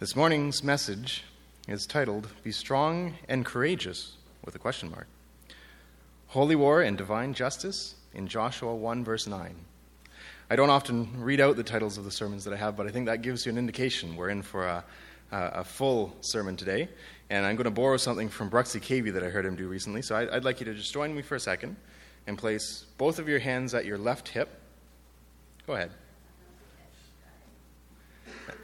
[0.00, 1.24] This morning's message
[1.66, 4.12] is titled Be Strong and Courageous
[4.44, 5.08] with a question mark.
[6.28, 9.56] Holy War and Divine Justice in Joshua 1, verse 9.
[10.50, 12.90] I don't often read out the titles of the sermons that I have, but I
[12.90, 14.14] think that gives you an indication.
[14.14, 14.84] We're in for a,
[15.32, 16.88] a full sermon today,
[17.28, 20.02] and I'm going to borrow something from Bruxy Cavey that I heard him do recently.
[20.02, 21.74] So I'd like you to just join me for a second
[22.28, 24.60] and place both of your hands at your left hip.
[25.66, 25.90] Go ahead.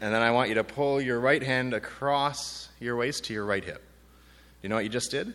[0.00, 3.44] And then I want you to pull your right hand across your waist to your
[3.44, 3.82] right hip.
[4.62, 5.34] You know what you just did?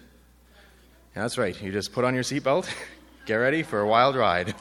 [1.14, 1.60] That's right.
[1.62, 2.70] You just put on your seatbelt,
[3.26, 4.56] get ready for a wild ride.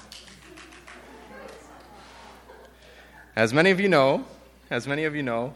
[3.37, 4.24] As many of you know,
[4.70, 5.55] as many of you know,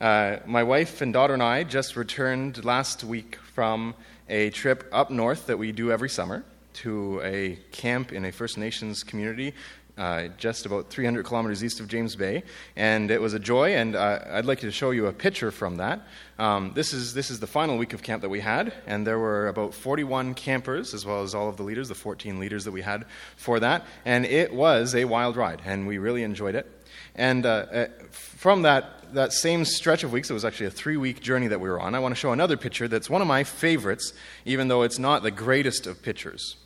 [0.00, 3.94] uh, my wife and daughter and I just returned last week from
[4.28, 8.58] a trip up north that we do every summer to a camp in a First
[8.58, 9.54] Nations community
[10.00, 12.42] uh, just about 300 kilometers east of James Bay,
[12.74, 13.74] and it was a joy.
[13.74, 16.06] And uh, I'd like to show you a picture from that.
[16.38, 19.18] Um, this is this is the final week of camp that we had, and there
[19.18, 22.72] were about 41 campers as well as all of the leaders, the 14 leaders that
[22.72, 23.04] we had
[23.36, 26.66] for that, and it was a wild ride, and we really enjoyed it.
[27.14, 30.96] And uh, uh from that that same stretch of weeks, it was actually a three
[30.96, 31.94] week journey that we were on.
[31.94, 34.14] I want to show another picture that's one of my favorites,
[34.46, 36.56] even though it's not the greatest of pictures.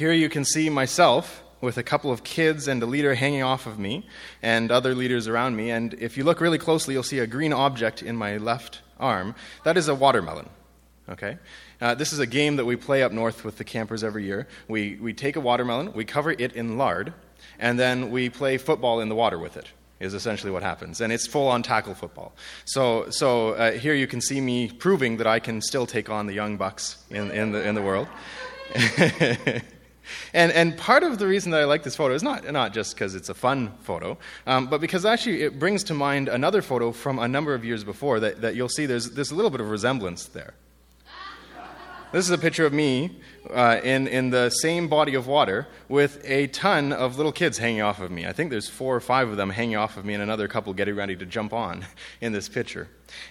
[0.00, 3.66] Here you can see myself with a couple of kids and a leader hanging off
[3.66, 4.06] of me
[4.40, 5.70] and other leaders around me.
[5.70, 9.34] And if you look really closely, you'll see a green object in my left arm.
[9.64, 10.48] That is a watermelon.
[11.10, 11.36] Okay?
[11.82, 14.48] Uh, this is a game that we play up north with the campers every year.
[14.68, 17.12] We, we take a watermelon, we cover it in lard,
[17.58, 19.68] and then we play football in the water with it
[20.00, 21.02] is essentially what happens.
[21.02, 22.32] And it's full on tackle football.
[22.64, 26.26] So, so uh, here you can see me proving that I can still take on
[26.26, 28.08] the young bucks in, in, the, in the world.
[30.32, 32.94] And, and part of the reason that I like this photo is not, not just
[32.94, 36.92] because it's a fun photo, um, but because actually it brings to mind another photo
[36.92, 39.60] from a number of years before that, that you'll see there's, there's a little bit
[39.60, 40.54] of resemblance there.
[42.12, 43.20] This is a picture of me
[43.54, 47.82] uh, in, in the same body of water with a ton of little kids hanging
[47.82, 48.26] off of me.
[48.26, 50.72] I think there's four or five of them hanging off of me and another couple
[50.72, 51.86] getting ready to jump on
[52.20, 52.88] in this picture.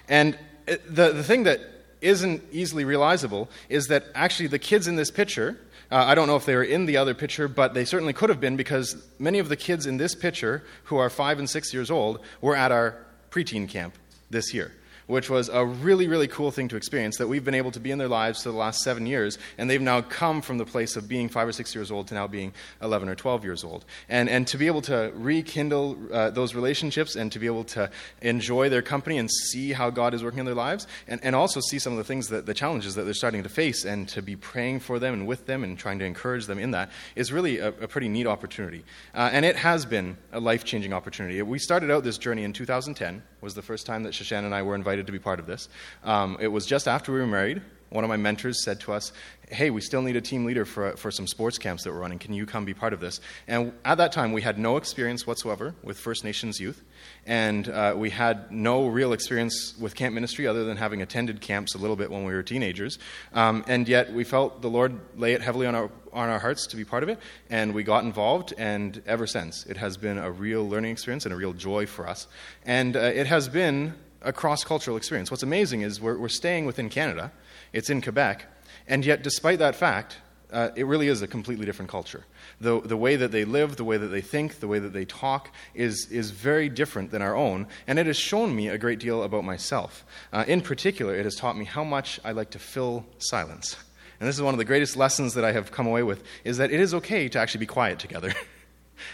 [0.07, 1.59] And the, the thing that
[1.99, 5.57] isn't easily realizable is that actually the kids in this picture
[5.91, 8.29] uh, I don't know if they were in the other picture, but they certainly could
[8.29, 11.73] have been because many of the kids in this picture, who are five and six
[11.73, 12.97] years old, were at our
[13.31, 13.95] preteen camp
[14.29, 14.71] this year
[15.09, 17.89] which was a really, really cool thing to experience that we've been able to be
[17.89, 20.95] in their lives for the last seven years, and they've now come from the place
[20.95, 22.53] of being five or six years old to now being
[22.83, 23.85] 11 or 12 years old.
[24.07, 27.89] And, and to be able to rekindle uh, those relationships and to be able to
[28.21, 31.59] enjoy their company and see how God is working in their lives, and, and also
[31.59, 34.21] see some of the things that the challenges that they're starting to face, and to
[34.21, 37.33] be praying for them and with them and trying to encourage them in that is
[37.33, 38.85] really a, a pretty neat opportunity.
[39.15, 41.41] Uh, and it has been a life changing opportunity.
[41.41, 44.61] We started out this journey in 2010 was the first time that Shashan and I
[44.63, 45.69] were invited to be part of this.
[46.03, 47.61] Um, it was just after we were married.
[47.89, 49.11] One of my mentors said to us,
[49.51, 52.19] Hey, we still need a team leader for, for some sports camps that we're running.
[52.19, 53.19] Can you come be part of this?
[53.47, 56.83] And at that time, we had no experience whatsoever with First Nations youth.
[57.25, 61.73] And uh, we had no real experience with camp ministry other than having attended camps
[61.73, 62.99] a little bit when we were teenagers.
[63.33, 66.67] Um, and yet, we felt the Lord lay it heavily on our, on our hearts
[66.67, 67.17] to be part of it.
[67.49, 68.53] And we got involved.
[68.55, 72.07] And ever since, it has been a real learning experience and a real joy for
[72.07, 72.27] us.
[72.65, 75.31] And uh, it has been a cross cultural experience.
[75.31, 77.31] What's amazing is we're, we're staying within Canada,
[77.73, 78.45] it's in Quebec,
[78.87, 80.17] and yet, despite that fact,
[80.51, 82.25] uh, it really is a completely different culture.
[82.59, 85.05] The, the way that they live, the way that they think, the way that they
[85.05, 88.99] talk is, is very different than our own, and it has shown me a great
[88.99, 90.03] deal about myself.
[90.33, 93.77] Uh, in particular, it has taught me how much I like to fill silence.
[94.19, 96.57] And this is one of the greatest lessons that I have come away with, is
[96.57, 98.33] that it is okay to actually be quiet together.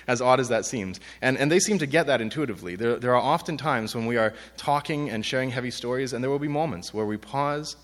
[0.08, 1.00] as odd as that seems.
[1.22, 2.76] And, and they seem to get that intuitively.
[2.76, 6.32] There, there are often times when we are talking and sharing heavy stories, and there
[6.32, 7.76] will be moments where we pause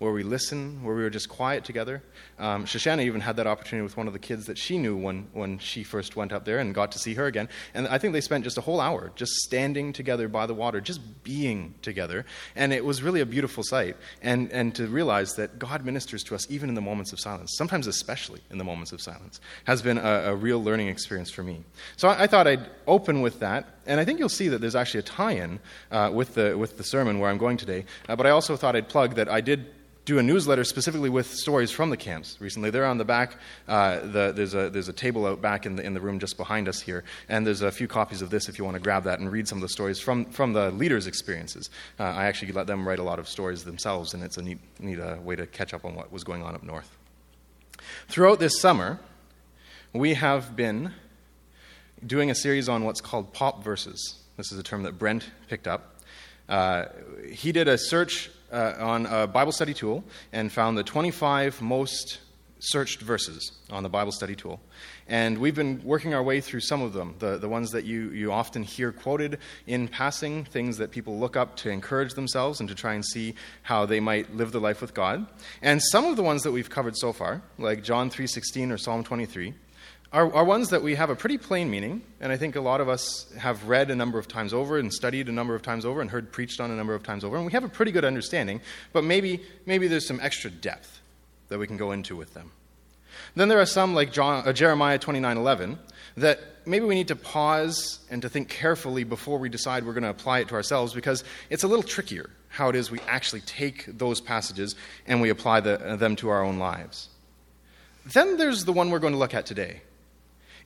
[0.00, 2.02] where we listen, where we were just quiet together.
[2.38, 5.28] Um, Shoshana even had that opportunity with one of the kids that she knew when,
[5.34, 7.50] when she first went up there and got to see her again.
[7.74, 10.80] And I think they spent just a whole hour just standing together by the water,
[10.80, 12.24] just being together.
[12.56, 13.94] And it was really a beautiful sight.
[14.22, 17.54] And, and to realize that God ministers to us even in the moments of silence,
[17.58, 21.42] sometimes especially in the moments of silence, has been a, a real learning experience for
[21.42, 21.62] me.
[21.98, 23.66] So I, I, thought I'd open with that.
[23.86, 25.60] And I think you'll see that there's actually a tie in
[25.90, 27.84] uh, with, the, with the sermon where I'm going today.
[28.08, 29.66] Uh, but I also thought I'd plug that I did
[30.10, 32.68] do a newsletter specifically with stories from the camps recently.
[32.70, 33.36] They're on the back.
[33.68, 36.36] Uh, the, there's, a, there's a table out back in the, in the room just
[36.36, 37.04] behind us here.
[37.28, 39.46] And there's a few copies of this if you want to grab that and read
[39.46, 41.70] some of the stories from, from the leaders' experiences.
[42.00, 44.58] Uh, I actually let them write a lot of stories themselves, and it's a neat,
[44.80, 46.90] neat uh, way to catch up on what was going on up north.
[48.08, 48.98] Throughout this summer,
[49.92, 50.92] we have been
[52.04, 54.18] doing a series on what's called pop verses.
[54.36, 56.00] This is a term that Brent picked up.
[56.48, 56.86] Uh,
[57.32, 62.18] he did a search uh, on a Bible study tool and found the 25 most
[62.60, 64.60] searched verses on the Bible study tool.
[65.08, 68.10] And we've been working our way through some of them, the, the ones that you,
[68.10, 72.68] you often hear quoted in passing, things that people look up to encourage themselves and
[72.68, 75.26] to try and see how they might live their life with God.
[75.62, 79.02] And some of the ones that we've covered so far, like John 3.16 or Psalm
[79.02, 79.54] 23,
[80.12, 82.80] are, are ones that we have a pretty plain meaning, and I think a lot
[82.80, 85.84] of us have read a number of times over and studied a number of times
[85.84, 87.92] over and heard preached on a number of times over, and we have a pretty
[87.92, 88.60] good understanding,
[88.92, 91.00] but maybe, maybe there's some extra depth
[91.48, 92.50] that we can go into with them.
[93.34, 95.78] Then there are some like John, uh, Jeremiah 29:11
[96.16, 100.02] that maybe we need to pause and to think carefully before we decide we're going
[100.04, 103.40] to apply it to ourselves because it's a little trickier how it is we actually
[103.42, 104.74] take those passages
[105.06, 107.08] and we apply the, uh, them to our own lives.
[108.06, 109.82] Then there's the one we're going to look at today.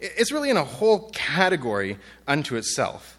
[0.01, 3.19] It's really in a whole category unto itself.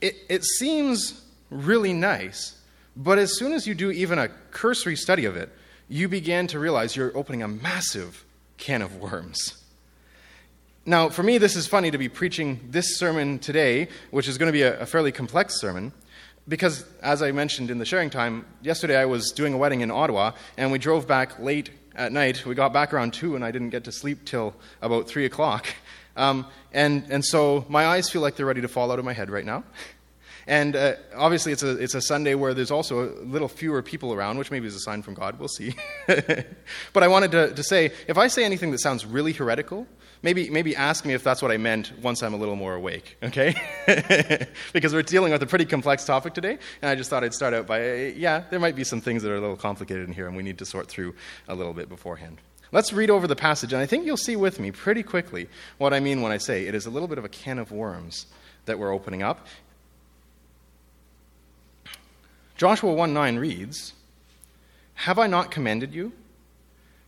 [0.00, 1.20] It, it seems
[1.50, 2.58] really nice,
[2.96, 5.50] but as soon as you do even a cursory study of it,
[5.88, 8.24] you begin to realize you're opening a massive
[8.58, 9.62] can of worms.
[10.84, 14.48] Now, for me, this is funny to be preaching this sermon today, which is going
[14.48, 15.92] to be a, a fairly complex sermon,
[16.48, 19.90] because as I mentioned in the sharing time, yesterday I was doing a wedding in
[19.90, 22.46] Ottawa, and we drove back late at night.
[22.46, 25.66] We got back around 2, and I didn't get to sleep till about 3 o'clock.
[26.18, 29.14] Um, and, and so my eyes feel like they're ready to fall out of my
[29.14, 29.64] head right now.
[30.48, 34.14] And uh, obviously, it's a, it's a Sunday where there's also a little fewer people
[34.14, 35.38] around, which maybe is a sign from God.
[35.38, 35.74] We'll see.
[36.06, 39.86] but I wanted to, to say if I say anything that sounds really heretical,
[40.22, 43.18] maybe, maybe ask me if that's what I meant once I'm a little more awake,
[43.22, 43.54] okay?
[44.72, 47.52] because we're dealing with a pretty complex topic today, and I just thought I'd start
[47.52, 50.26] out by yeah, there might be some things that are a little complicated in here,
[50.28, 51.14] and we need to sort through
[51.46, 52.40] a little bit beforehand.
[52.70, 55.48] Let's read over the passage, and I think you'll see with me pretty quickly
[55.78, 57.72] what I mean when I say it is a little bit of a can of
[57.72, 58.26] worms
[58.66, 59.46] that we're opening up.
[62.56, 63.94] Joshua 1 9 reads,
[64.94, 66.12] Have I not commanded you?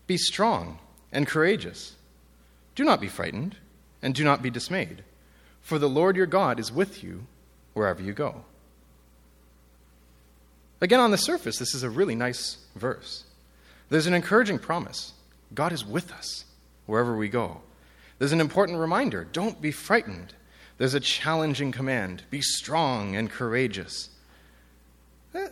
[0.07, 0.79] Be strong
[1.13, 1.95] and courageous.
[2.75, 3.57] Do not be frightened,
[4.01, 5.05] and do not be dismayed,
[5.61, 7.27] for the Lord your God is with you
[7.75, 8.45] wherever you go.
[10.81, 13.25] Again, on the surface, this is a really nice verse.
[13.91, 15.13] There's an encouraging promise
[15.55, 16.45] God is with us
[16.87, 17.61] wherever we go.
[18.19, 20.35] There's an important reminder don't be frightened.
[20.79, 24.11] There's a challenging command be strong and courageous.
[25.35, 25.49] Eh,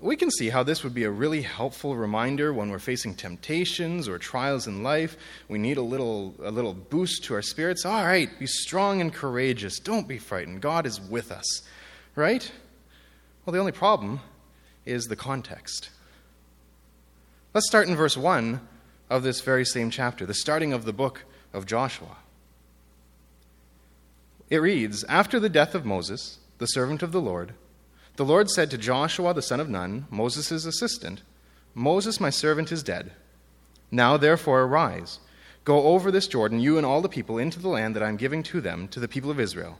[0.00, 4.08] we can see how this would be a really helpful reminder when we're facing temptations
[4.08, 5.16] or trials in life.
[5.48, 7.84] We need a little, a little boost to our spirits.
[7.84, 9.80] All right, be strong and courageous.
[9.80, 10.60] Don't be frightened.
[10.60, 11.62] God is with us.
[12.14, 12.50] Right?
[13.44, 14.20] Well, the only problem
[14.86, 15.90] is the context.
[17.54, 18.60] Let's start in verse 1
[19.10, 22.16] of this very same chapter, the starting of the book of Joshua.
[24.50, 27.54] It reads After the death of Moses, the servant of the Lord,
[28.16, 31.22] the Lord said to Joshua the son of Nun, Moses' assistant,
[31.74, 33.12] Moses, my servant, is dead.
[33.90, 35.20] Now therefore arise,
[35.64, 38.16] go over this Jordan, you and all the people, into the land that I am
[38.16, 39.78] giving to them, to the people of Israel.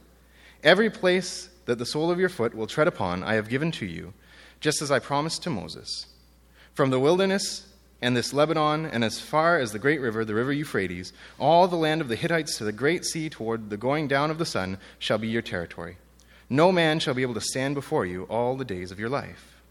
[0.63, 3.85] Every place that the sole of your foot will tread upon, I have given to
[3.85, 4.13] you,
[4.61, 6.07] just as I promised to Moses.
[6.73, 7.67] From the wilderness
[8.01, 11.75] and this Lebanon, and as far as the great river, the river Euphrates, all the
[11.75, 14.77] land of the Hittites to the great sea toward the going down of the sun
[14.99, 15.97] shall be your territory.
[16.49, 19.61] No man shall be able to stand before you all the days of your life.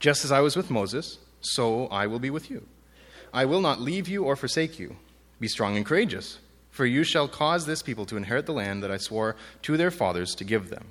[0.00, 2.66] Just as I was with Moses, so I will be with you.
[3.32, 4.96] I will not leave you or forsake you.
[5.40, 6.38] Be strong and courageous,
[6.70, 9.90] for you shall cause this people to inherit the land that I swore to their
[9.90, 10.86] fathers to give them.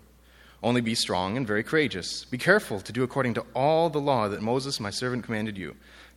[0.63, 2.24] Only be strong and very courageous.
[2.24, 5.75] Be careful to do according to all the law that Moses, my servant, commanded you.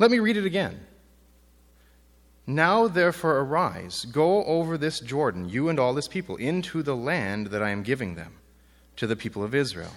[0.00, 0.80] Let me read it again.
[2.46, 7.48] Now, therefore, arise, go over this Jordan, you and all this people, into the land
[7.48, 8.32] that I am giving them,
[8.96, 9.92] to the people of Israel.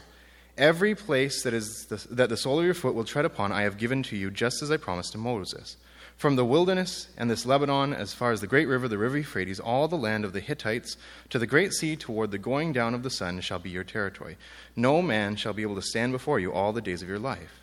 [0.57, 3.61] Every place that, is the, that the sole of your foot will tread upon, I
[3.61, 5.77] have given to you, just as I promised to Moses.
[6.17, 9.61] From the wilderness and this Lebanon, as far as the great river, the river Euphrates,
[9.61, 10.97] all the land of the Hittites,
[11.29, 14.35] to the great sea toward the going down of the sun, shall be your territory.
[14.75, 17.62] No man shall be able to stand before you all the days of your life.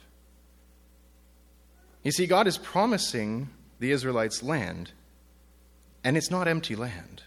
[2.02, 4.92] You see, God is promising the Israelites land,
[6.02, 7.23] and it's not empty land.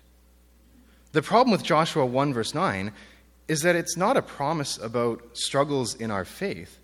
[1.11, 2.91] The problem with Joshua 1, verse 9,
[3.47, 6.79] is that it's not a promise about struggles in our faith,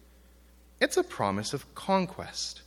[0.80, 2.62] it's a promise of conquest,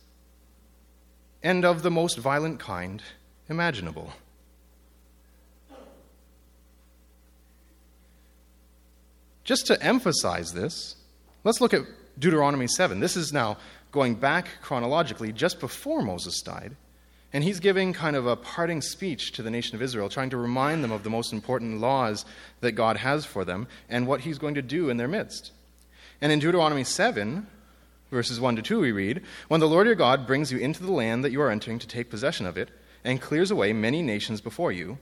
[1.41, 3.01] and of the most violent kind
[3.49, 4.11] imaginable.
[9.43, 10.95] Just to emphasize this,
[11.43, 11.83] let's look at
[12.17, 12.99] Deuteronomy 7.
[12.99, 13.57] This is now
[13.93, 16.75] going back chronologically just before Moses died.
[17.31, 20.37] And he's giving kind of a parting speech to the nation of Israel, trying to
[20.37, 22.25] remind them of the most important laws
[22.59, 25.51] that God has for them and what he's going to do in their midst.
[26.21, 27.47] And in Deuteronomy 7,
[28.11, 30.91] verses 1 to 2, we read When the Lord your God brings you into the
[30.91, 32.69] land that you are entering to take possession of it,
[33.03, 34.97] and clears away many nations before you,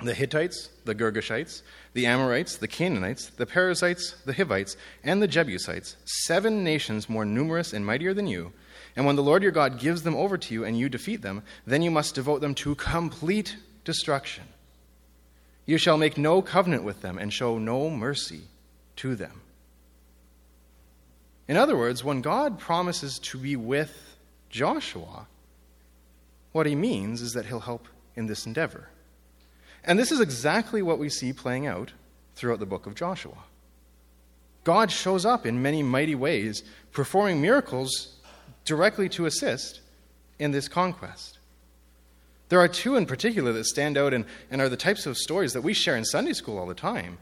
[0.00, 1.62] the Hittites, the Girgashites,
[1.92, 7.72] the Amorites, the Canaanites, the Perizzites, the Hivites, and the Jebusites, seven nations more numerous
[7.72, 8.52] and mightier than you.
[8.94, 11.42] And when the Lord your God gives them over to you and you defeat them,
[11.66, 14.44] then you must devote them to complete destruction.
[15.66, 18.42] You shall make no covenant with them and show no mercy
[18.96, 19.40] to them.
[21.46, 24.16] In other words, when God promises to be with
[24.50, 25.26] Joshua,
[26.52, 27.86] what he means is that he'll help
[28.16, 28.88] in this endeavor.
[29.84, 31.92] And this is exactly what we see playing out
[32.34, 33.36] throughout the book of Joshua.
[34.64, 38.16] God shows up in many mighty ways, performing miracles
[38.64, 39.80] directly to assist
[40.38, 41.38] in this conquest.
[42.48, 45.52] There are two in particular that stand out and, and are the types of stories
[45.52, 47.18] that we share in Sunday school all the time,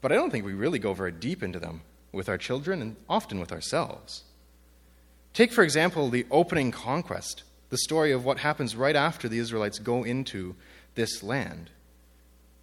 [0.00, 2.96] but I don't think we really go very deep into them with our children and
[3.08, 4.24] often with ourselves.
[5.32, 9.78] Take, for example, the opening conquest, the story of what happens right after the Israelites
[9.78, 10.56] go into
[10.94, 11.70] this land.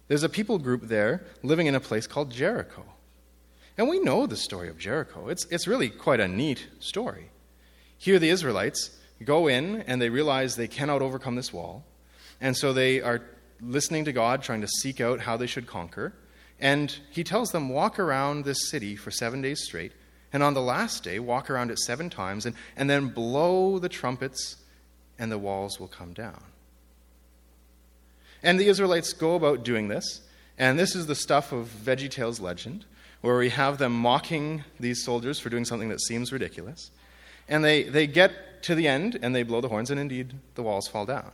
[0.08, 2.84] There's a people group there living in a place called Jericho.
[3.76, 5.28] And we know the story of Jericho.
[5.28, 7.30] It's, it's really quite a neat story.
[7.96, 8.90] Here, the Israelites
[9.24, 11.84] go in and they realize they cannot overcome this wall.
[12.40, 13.22] And so they are
[13.60, 16.14] listening to God, trying to seek out how they should conquer.
[16.58, 19.92] And he tells them, walk around this city for seven days straight.
[20.32, 23.88] And on the last day, walk around it seven times and, and then blow the
[23.88, 24.56] trumpets,
[25.18, 26.42] and the walls will come down.
[28.42, 30.22] And the Israelites go about doing this.
[30.58, 32.84] And this is the stuff of VeggieTales legend,
[33.20, 36.90] where we have them mocking these soldiers for doing something that seems ridiculous.
[37.48, 40.62] And they, they get to the end and they blow the horns, and indeed the
[40.62, 41.30] walls fall down.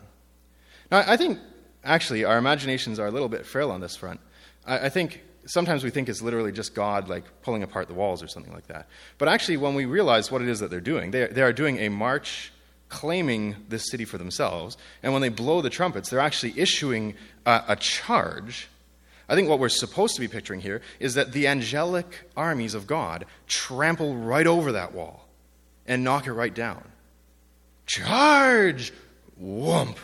[0.90, 1.38] Now, I think
[1.82, 4.20] actually our imaginations are a little bit frail on this front.
[4.66, 8.22] I, I think sometimes we think it's literally just God like pulling apart the walls
[8.22, 8.88] or something like that.
[9.18, 11.78] But actually, when we realize what it is that they're doing, they, they are doing
[11.78, 12.52] a march
[12.88, 14.76] claiming this city for themselves.
[15.02, 17.14] And when they blow the trumpets, they're actually issuing
[17.46, 18.68] a, charge.
[19.28, 22.86] I think what we're supposed to be picturing here is that the angelic armies of
[22.86, 25.28] God trample right over that wall
[25.86, 26.84] and knock it right down.
[27.86, 28.92] Charge!
[29.42, 29.96] Whoomp!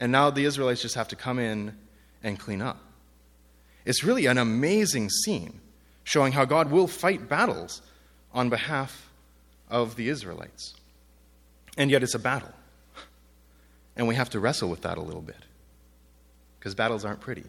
[0.00, 1.76] And now the Israelites just have to come in
[2.22, 2.80] and clean up.
[3.84, 5.60] It's really an amazing scene
[6.04, 7.82] showing how God will fight battles
[8.32, 9.10] on behalf
[9.68, 10.74] of the Israelites.
[11.78, 12.52] And yet it's a battle.
[13.96, 15.36] And we have to wrestle with that a little bit
[16.58, 17.44] because battles aren't pretty.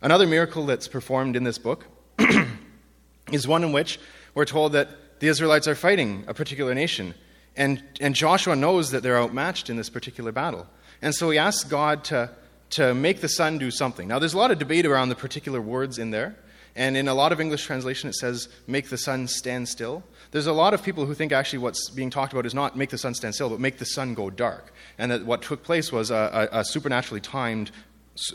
[0.00, 1.84] Another miracle that's performed in this book
[3.32, 4.00] is one in which
[4.34, 7.14] we're told that the Israelites are fighting a particular nation.
[7.56, 10.66] And, and Joshua knows that they're outmatched in this particular battle.
[11.02, 12.30] And so he asks God to,
[12.70, 14.08] to make the sun do something.
[14.08, 16.36] Now, there's a lot of debate around the particular words in there.
[16.76, 20.02] And in a lot of English translation, it says, make the sun stand still.
[20.30, 22.90] There's a lot of people who think actually what's being talked about is not make
[22.90, 24.72] the sun stand still, but make the sun go dark.
[24.98, 27.72] And that what took place was a, a, a supernaturally timed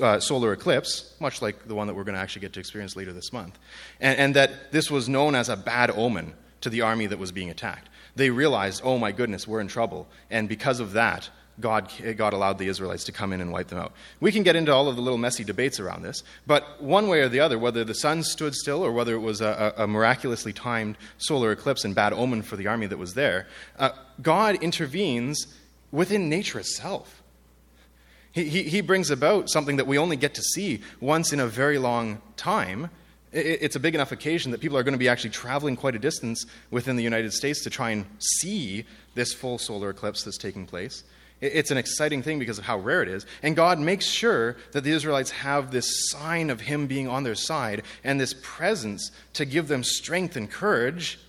[0.01, 2.95] uh, solar eclipse, much like the one that we're going to actually get to experience
[2.95, 3.57] later this month.
[3.99, 7.31] And, and that this was known as a bad omen to the army that was
[7.31, 7.89] being attacked.
[8.15, 10.07] They realized, oh my goodness, we're in trouble.
[10.29, 13.79] And because of that, God, God allowed the Israelites to come in and wipe them
[13.79, 13.93] out.
[14.19, 17.21] We can get into all of the little messy debates around this, but one way
[17.21, 20.51] or the other, whether the sun stood still or whether it was a, a miraculously
[20.51, 23.47] timed solar eclipse and bad omen for the army that was there,
[23.79, 25.47] uh, God intervenes
[25.91, 27.23] within nature itself.
[28.33, 31.47] He, he, he brings about something that we only get to see once in a
[31.47, 32.89] very long time.
[33.31, 35.95] It, it's a big enough occasion that people are going to be actually traveling quite
[35.95, 38.83] a distance within the United States to try and see
[39.13, 41.05] this full solar eclipse that's taking place.
[41.41, 43.25] It's an exciting thing because of how rare it is.
[43.43, 47.35] And God makes sure that the Israelites have this sign of Him being on their
[47.35, 51.19] side and this presence to give them strength and courage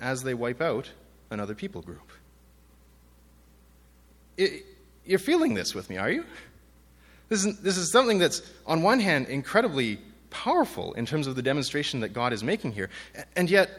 [0.00, 0.90] as they wipe out
[1.30, 2.10] another people group.
[4.36, 4.64] It,
[5.04, 6.24] you're feeling this with me, are you?
[7.28, 9.98] This is, this is something that's, on one hand, incredibly
[10.30, 12.90] powerful in terms of the demonstration that God is making here.
[13.36, 13.70] And yet,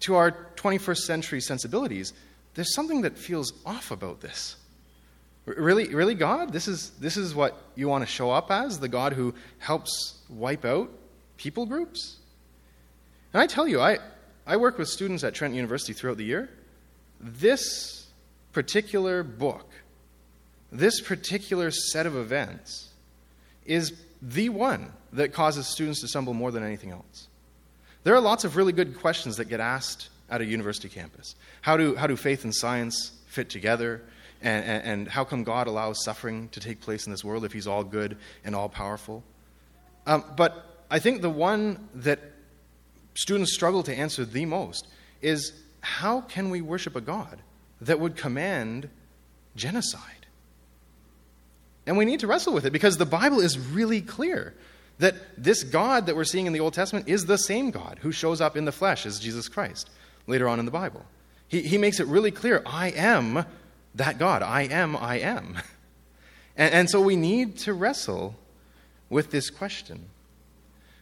[0.00, 2.12] to our 21st century sensibilities,
[2.54, 4.56] there's something that feels off about this.
[5.46, 6.52] Really, really, God?
[6.52, 8.78] This is, this is what you want to show up as?
[8.78, 10.90] The God who helps wipe out
[11.36, 12.18] people groups?
[13.32, 13.98] And I tell you, I,
[14.46, 16.50] I work with students at Trent University throughout the year.
[17.20, 18.06] This
[18.52, 19.70] particular book,
[20.70, 22.90] this particular set of events,
[23.64, 27.28] is the one that causes students to stumble more than anything else.
[28.04, 31.34] There are lots of really good questions that get asked at a university campus.
[31.60, 34.02] How do, how do faith and science fit together?
[34.42, 37.52] And, and, and, how come God allows suffering to take place in this world if
[37.52, 39.22] He's all good and all powerful?
[40.06, 42.20] Um, but I think the one that
[43.14, 44.86] students struggle to answer the most
[45.20, 47.38] is how can we worship a God
[47.82, 48.88] that would command
[49.56, 50.26] genocide?
[51.86, 54.54] And we need to wrestle with it because the Bible is really clear
[55.00, 58.12] that this God that we're seeing in the Old Testament is the same God who
[58.12, 59.90] shows up in the flesh as Jesus Christ
[60.30, 61.04] later on in the Bible.
[61.48, 63.44] He, he makes it really clear I am
[63.94, 64.42] that God.
[64.42, 65.58] I am, I am.
[66.56, 68.34] And, and so we need to wrestle
[69.08, 70.10] with this question.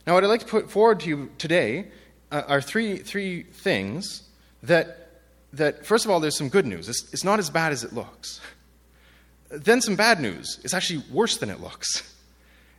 [0.06, 1.88] Now, what I'd like to put forward to you today
[2.30, 4.22] uh, are three, three things
[4.62, 5.20] that,
[5.54, 6.88] that, first of all, there's some good news.
[6.88, 8.40] It's, it's not as bad as it looks.
[9.50, 10.60] Then some bad news.
[10.62, 12.14] It's actually worse than it looks.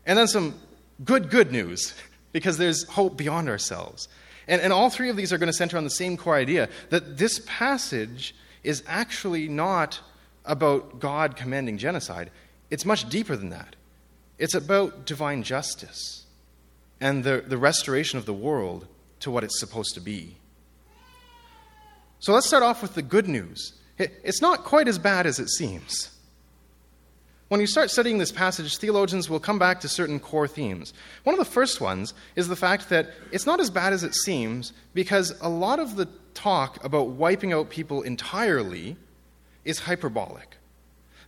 [0.06, 0.56] And then some
[1.04, 1.94] good, good news,
[2.32, 4.08] because there's hope beyond ourselves.
[4.50, 6.68] And, and all three of these are going to center on the same core idea
[6.90, 10.02] that this passage is actually not
[10.44, 12.32] about God commanding genocide,
[12.72, 13.76] it's much deeper than that.
[14.40, 16.26] It's about divine justice
[17.00, 18.88] and the, the restoration of the world
[19.20, 20.38] to what it's supposed to be.
[22.20, 23.74] So let's start off with the good news.
[23.98, 26.10] It's not quite as bad as it seems.
[27.50, 30.94] When you start studying this passage, theologians will come back to certain core themes.
[31.24, 34.14] One of the first ones is the fact that it's not as bad as it
[34.14, 38.98] seems because a lot of the talk about wiping out people entirely
[39.66, 40.58] is hyperbolic.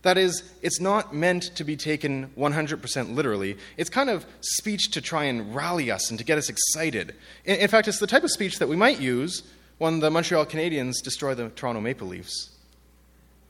[0.02, 3.56] That is, it's not meant to be taken 100% literally.
[3.76, 7.16] It's kind of speech to try and rally us and to get us excited.
[7.44, 9.42] In, fact, it's the type of speech that we might use
[9.78, 12.51] when the Montreal Canadiens destroy the Toronto Maple Leafs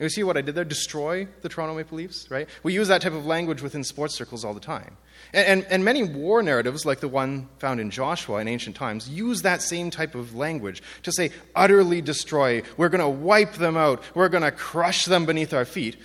[0.05, 0.65] you see what I did there?
[0.65, 2.49] Destroy the Toronto Maple Leafs, right?
[2.62, 4.97] We use that type of language within sports circles all the time.
[5.33, 9.09] And, and, and, many war narratives, like the one found in Joshua in ancient times,
[9.09, 13.77] use that same type of language to say, utterly destroy, we're going to wipe them
[13.77, 15.97] out, we're going to crush them beneath our feet.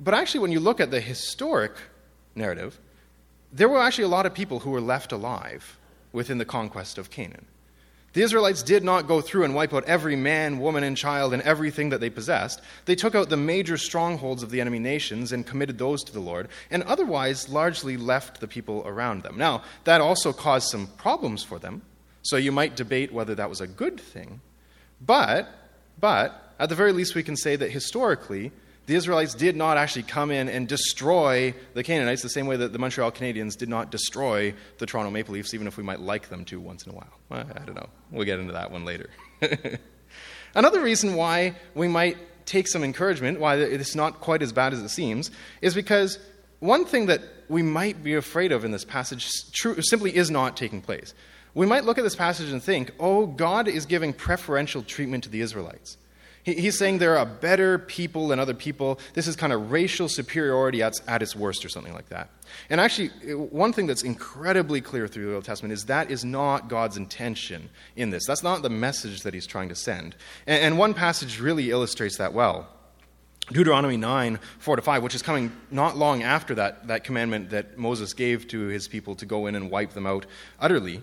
[0.00, 1.72] But actually, when you look at the historic
[2.34, 2.78] narrative,
[3.52, 5.78] there were actually a lot of people who were left alive
[6.12, 7.46] within the conquest of Canaan.
[8.14, 11.42] The Israelites did not go through and wipe out every man, woman, and child and
[11.42, 12.62] everything that they possessed.
[12.86, 16.20] They took out the major strongholds of the enemy nations and committed those to the
[16.20, 19.36] Lord, and otherwise largely left the people around them.
[19.36, 21.82] Now, that also caused some problems for them,
[22.22, 24.40] so you might debate whether that was a good thing.
[25.04, 25.48] But,
[26.00, 28.52] but, at the very least, we can say that historically,
[28.88, 32.72] the Israelites did not actually come in and destroy the Canaanites the same way that
[32.72, 36.30] the Montreal Canadiens did not destroy the Toronto Maple Leafs, even if we might like
[36.30, 37.12] them to once in a while.
[37.30, 37.90] I don't know.
[38.10, 39.10] We'll get into that one later.
[40.54, 44.80] Another reason why we might take some encouragement, why it's not quite as bad as
[44.80, 46.18] it seems, is because
[46.60, 47.20] one thing that
[47.50, 49.28] we might be afraid of in this passage
[49.82, 51.12] simply is not taking place.
[51.52, 55.30] We might look at this passage and think, oh, God is giving preferential treatment to
[55.30, 55.98] the Israelites.
[56.54, 58.98] He's saying there are better people than other people.
[59.14, 62.30] This is kind of racial superiority at, at its worst, or something like that.
[62.70, 66.68] And actually, one thing that's incredibly clear through the Old Testament is that is not
[66.68, 68.26] God's intention in this.
[68.26, 70.16] That's not the message that he's trying to send.
[70.46, 72.68] And, and one passage really illustrates that well.
[73.52, 77.78] Deuteronomy 9, 4 to 5, which is coming not long after that, that commandment that
[77.78, 80.26] Moses gave to his people to go in and wipe them out
[80.60, 81.02] utterly.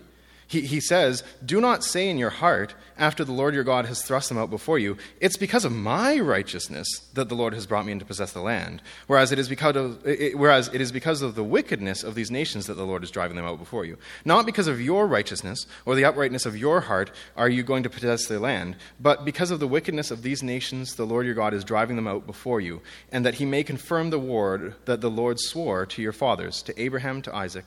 [0.56, 4.02] He, he says, Do not say in your heart, after the Lord your God has
[4.02, 7.86] thrust them out before you, It's because of my righteousness that the Lord has brought
[7.86, 8.82] me in to possess the land.
[9.08, 12.32] Whereas it, is because of, it, whereas it is because of the wickedness of these
[12.32, 13.98] nations that the Lord is driving them out before you.
[14.24, 17.89] Not because of your righteousness or the uprightness of your heart are you going to
[17.89, 21.54] possess the land, but because of the wickedness of these nations the Lord your God
[21.54, 25.12] is driving them out before you, and that he may confirm the word that the
[25.12, 27.65] Lord swore to your fathers, to Abraham, to Isaac,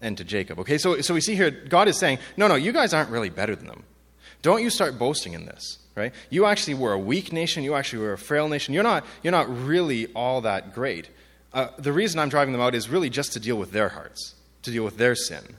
[0.00, 0.58] and to Jacob.
[0.60, 3.30] Okay, so, so we see here, God is saying, no, no, you guys aren't really
[3.30, 3.84] better than them.
[4.42, 6.12] Don't you start boasting in this, right?
[6.30, 7.62] You actually were a weak nation.
[7.62, 8.72] You actually were a frail nation.
[8.72, 11.10] You're not, you're not really all that great.
[11.52, 14.34] Uh, the reason I'm driving them out is really just to deal with their hearts,
[14.62, 15.56] to deal with their sin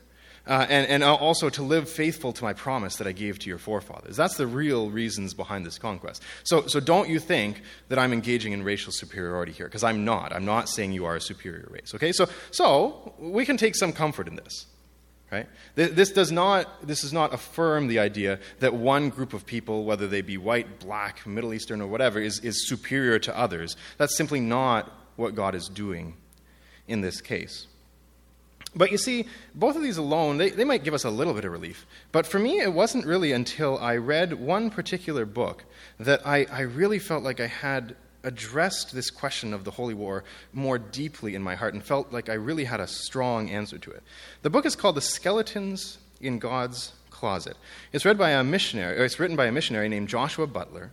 [0.47, 3.57] uh, and, and also to live faithful to my promise that I gave to your
[3.57, 4.17] forefathers.
[4.17, 6.23] That's the real reasons behind this conquest.
[6.43, 10.33] So, so don't you think that I'm engaging in racial superiority here, because I'm not.
[10.33, 11.93] I'm not saying you are a superior race.
[11.93, 14.65] Okay, so, so we can take some comfort in this.
[15.31, 15.47] Right?
[15.75, 20.05] This does not this does not affirm the idea that one group of people, whether
[20.05, 23.77] they be white, black, Middle Eastern, or whatever, is, is superior to others.
[23.97, 26.17] That's simply not what God is doing
[26.85, 27.67] in this case.
[28.75, 31.43] But you see, both of these alone, they, they might give us a little bit
[31.43, 31.85] of relief.
[32.11, 35.65] But for me, it wasn't really until I read one particular book
[35.99, 40.23] that I, I really felt like I had addressed this question of the Holy War
[40.53, 43.91] more deeply in my heart and felt like I really had a strong answer to
[43.91, 44.03] it.
[44.41, 47.57] The book is called The Skeletons in God's Closet.
[47.91, 50.91] It's read by a missionary, or it's written by a missionary named Joshua Butler.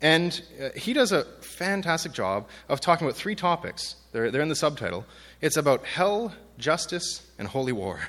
[0.00, 3.96] And uh, he does a fantastic job of talking about three topics.
[4.12, 5.06] They're, they're in the subtitle.
[5.40, 8.00] It's about hell, justice, and holy war.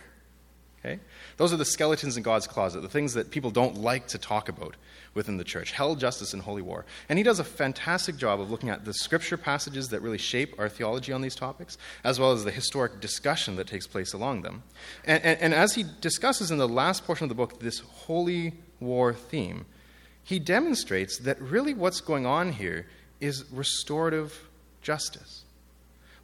[0.80, 1.00] Okay?
[1.38, 4.48] Those are the skeletons in God's closet, the things that people don't like to talk
[4.48, 4.76] about
[5.14, 6.86] within the church hell, justice, and holy war.
[7.10, 10.56] And he does a fantastic job of looking at the scripture passages that really shape
[10.60, 14.44] our theology on these topics, as well as the historic discussion that takes place along
[14.44, 14.64] them.
[15.04, 18.54] And, and, and as he discusses in the last portion of the book this holy
[18.80, 19.66] war theme,
[20.24, 22.86] he demonstrates that really what's going on here
[23.20, 24.48] is restorative
[24.82, 25.44] justice.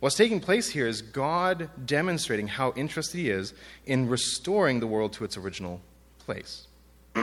[0.04, 3.54] What's taking place here is God demonstrating how interested he is
[3.86, 5.80] in restoring the world to its original
[6.20, 6.68] place.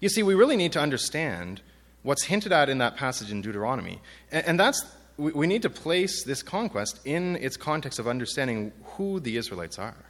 [0.00, 1.60] you see, we really need to understand
[2.02, 4.00] what's hinted at in that passage in Deuteronomy.
[4.32, 4.86] And, that's,
[5.18, 10.06] we, need to place this conquest in its context of understanding who the Israelites are.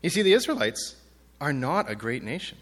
[0.00, 0.94] You see, the Israelites
[1.40, 2.58] are not a great nation.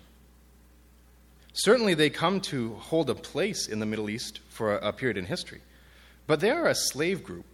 [1.53, 5.27] Certainly, they come to hold a place in the Middle East for a period in
[5.27, 5.61] history,
[6.27, 7.45] but they are a slave group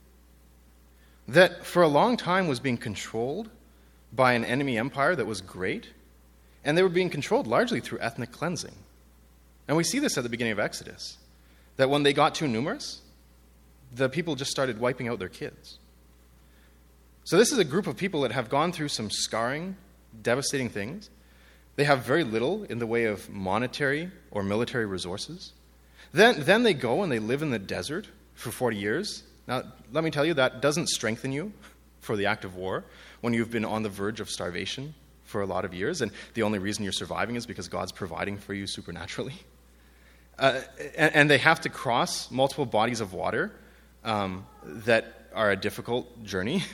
[1.29, 3.49] that for a long time was being controlled
[4.13, 5.89] by an enemy empire that was great,
[6.65, 8.75] and they were being controlled largely through ethnic cleansing.
[9.69, 11.17] And we see this at the beginning of Exodus
[11.77, 13.01] that when they got too numerous,
[13.95, 15.79] the people just started wiping out their kids.
[17.25, 19.77] So, this is a group of people that have gone through some scarring,
[20.23, 21.09] devastating things
[21.77, 25.53] they have very little in the way of monetary or military resources.
[26.13, 29.23] Then, then they go and they live in the desert for 40 years.
[29.47, 31.53] Now, let me tell you, that doesn't strengthen you
[32.01, 32.85] for the act of war
[33.21, 36.43] when you've been on the verge of starvation for a lot of years, and the
[36.43, 39.35] only reason you're surviving is because God's providing for you supernaturally.
[40.39, 40.61] Uh,
[40.97, 43.53] and, and, they have to cross multiple bodies of water
[44.03, 46.63] um, that are a difficult journey.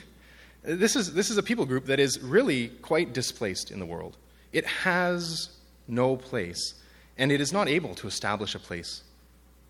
[0.64, 4.18] This is, this is a people group that is really quite displaced in the world.
[4.52, 5.50] It has
[5.86, 6.74] no place,
[7.16, 9.02] and it is not able to establish a place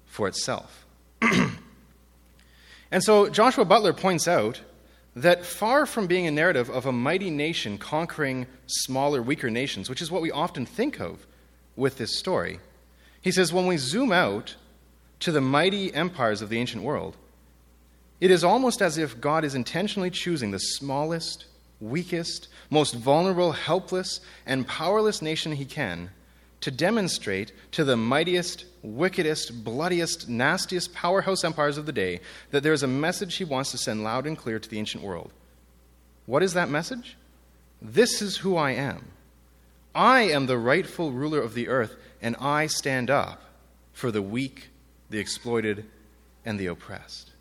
[0.06, 0.86] for itself.
[2.90, 4.60] and so Joshua Butler points out
[5.16, 10.00] that far from being a narrative of a mighty nation conquering smaller, weaker nations, which
[10.00, 11.26] is what we often think of
[11.76, 12.60] with this story,
[13.20, 14.54] he says when we zoom out
[15.20, 17.16] to the mighty empires of the ancient world,
[18.20, 21.46] it is almost as if God is intentionally choosing the smallest,
[21.80, 26.10] weakest, most vulnerable, helpless, and powerless nation he can
[26.60, 32.72] to demonstrate to the mightiest, wickedest, bloodiest, nastiest powerhouse empires of the day that there
[32.72, 35.32] is a message he wants to send loud and clear to the ancient world.
[36.26, 37.16] What is that message?
[37.80, 39.04] This is who I am.
[39.94, 43.42] I am the rightful ruler of the earth, and I stand up
[43.92, 44.68] for the weak,
[45.10, 45.86] the exploited,
[46.44, 47.32] and the oppressed.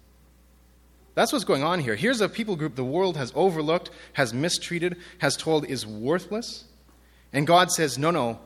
[1.15, 1.95] That's what's going on here.
[1.95, 6.65] Here's a people group the world has overlooked, has mistreated, has told is worthless.
[7.33, 8.39] And God says, No, no,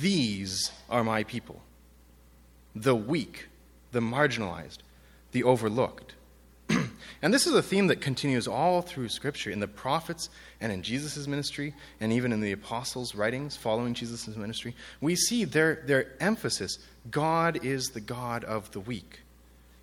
[0.00, 1.60] these are my people.
[2.74, 3.48] The weak,
[3.92, 4.78] the marginalized,
[5.32, 6.14] the overlooked.
[7.22, 10.28] and this is a theme that continues all through Scripture, in the prophets
[10.60, 14.74] and in Jesus' ministry, and even in the apostles' writings following Jesus' ministry.
[15.00, 16.78] We see their, their emphasis
[17.10, 19.20] God is the God of the weak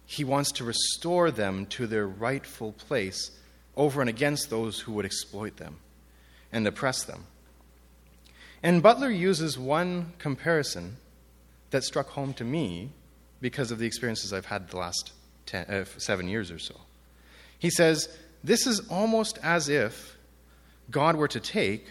[0.05, 3.31] he wants to restore them to their rightful place
[3.75, 5.77] over and against those who would exploit them
[6.51, 7.25] and oppress them.
[8.63, 10.95] And Butler uses one comparison
[11.71, 12.91] that struck home to me
[13.41, 15.11] because of the experiences I've had the last
[15.45, 16.75] ten, uh, seven years or so.
[17.59, 18.07] He says,
[18.41, 20.17] This is almost as if
[20.89, 21.85] God were to take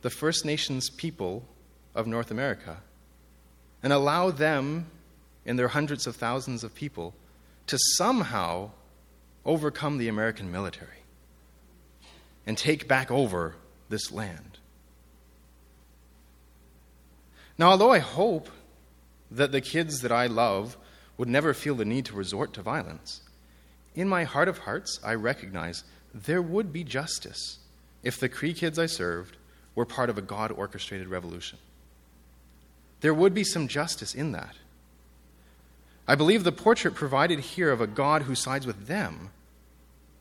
[0.00, 1.44] the First Nations people
[1.94, 2.78] of North America
[3.82, 4.86] and allow them
[5.44, 7.14] in their hundreds of thousands of people
[7.66, 8.70] to somehow
[9.44, 10.88] overcome the American military
[12.46, 13.56] and take back over
[13.88, 14.58] this land.
[17.60, 18.48] Now, although I hope
[19.30, 20.78] that the kids that I love
[21.18, 23.20] would never feel the need to resort to violence,
[23.94, 27.58] in my heart of hearts, I recognize there would be justice
[28.02, 29.36] if the Cree kids I served
[29.74, 31.58] were part of a God orchestrated revolution.
[33.02, 34.56] There would be some justice in that.
[36.08, 39.28] I believe the portrait provided here of a God who sides with them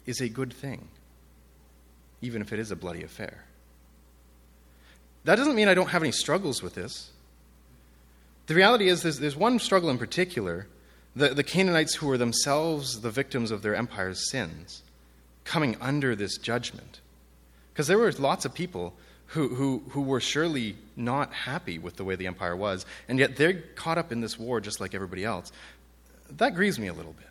[0.05, 0.89] is a good thing,
[2.21, 3.45] even if it is a bloody affair.
[5.23, 7.11] That doesn't mean I don't have any struggles with this.
[8.49, 10.65] The reality is, there's, there's one struggle in particular
[11.15, 14.81] The, the Canaanites who were themselves the victims of their empire's sins,
[15.43, 16.99] coming under this judgment.
[17.71, 18.93] Because there were lots of people
[19.27, 23.35] who, who, who were surely not happy with the way the empire was, and yet
[23.35, 25.51] they're caught up in this war just like everybody else.
[26.31, 27.27] That grieves me a little bit.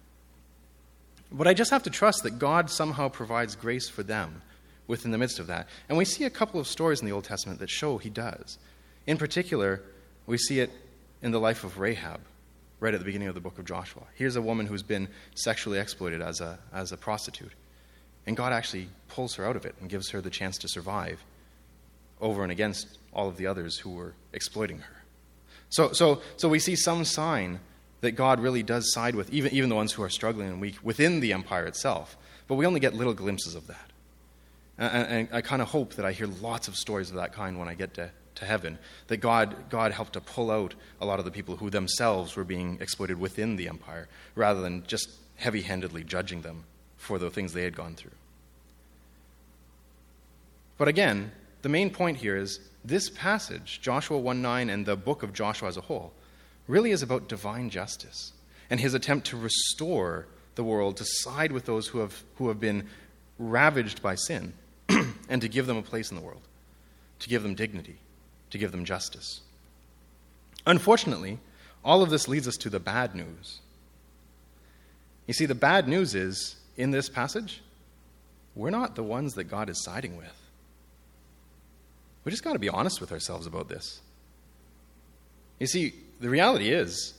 [1.32, 4.42] But I just have to trust that God somehow provides grace for them
[4.86, 5.66] within the midst of that.
[5.88, 8.58] And we see a couple of stories in the Old Testament that show He does.
[9.04, 9.82] In particular,
[10.26, 10.70] we see it
[11.22, 12.20] in the life of Rahab,
[12.80, 14.02] right at the beginning of the book of Joshua.
[14.14, 17.52] Here's a woman who's been sexually exploited as a, as a prostitute.
[18.26, 21.24] And God actually pulls her out of it and gives her the chance to survive
[22.20, 25.02] over and against all of the others who were exploiting her.
[25.70, 27.60] So, so, so we see some sign
[28.00, 30.76] that God really does side with even, even the ones who are struggling and weak
[30.82, 32.16] within the empire itself.
[32.46, 33.90] But we only get little glimpses of that.
[34.78, 37.58] And, and I kind of hope that I hear lots of stories of that kind
[37.58, 38.78] when I get to, to heaven.
[39.08, 42.44] That God, God helped to pull out a lot of the people who themselves were
[42.44, 46.64] being exploited within the empire, rather than just heavy handedly judging them
[46.96, 48.10] for the things they had gone through.
[50.76, 55.22] But again, the main point here is this passage, Joshua 1 9, and the book
[55.22, 56.12] of Joshua as a whole,
[56.66, 58.32] really is about divine justice
[58.70, 62.60] and his attempt to restore the world, to side with those who have, who have
[62.60, 62.86] been
[63.38, 64.52] ravaged by sin,
[65.28, 66.42] and to give them a place in the world,
[67.20, 67.96] to give them dignity,
[68.50, 69.40] to give them justice.
[70.66, 71.38] Unfortunately,
[71.84, 73.60] all of this leads us to the bad news.
[75.26, 77.60] You see, the bad news is, in this passage,
[78.54, 80.34] we're not the ones that God is siding with.
[82.24, 84.00] We just got to be honest with ourselves about this.
[85.58, 87.14] You see, the reality is,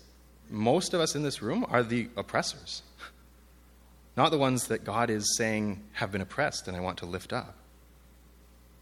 [0.50, 2.82] most of us in this room are the oppressors,
[4.18, 7.32] not the ones that God is saying have been oppressed and I want to lift
[7.32, 7.56] up.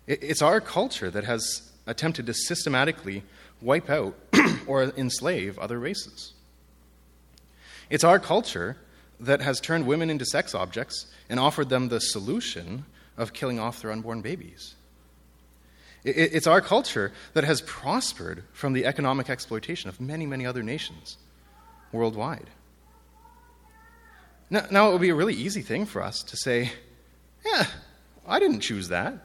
[0.07, 3.23] It's our culture that has attempted to systematically
[3.61, 4.15] wipe out
[4.67, 6.33] or enslave other races.
[7.89, 8.77] It's our culture
[9.19, 12.85] that has turned women into sex objects and offered them the solution
[13.17, 14.75] of killing off their unborn babies.
[16.03, 21.17] It's our culture that has prospered from the economic exploitation of many, many other nations
[21.91, 22.49] worldwide.
[24.49, 26.71] Now, now, it would be a really easy thing for us to say,
[27.45, 27.65] yeah,
[28.25, 29.15] I didn't choose that.